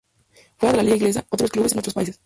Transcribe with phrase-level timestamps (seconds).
[0.57, 2.19] Fuera de la liga inglesa, otros clubes en otros países;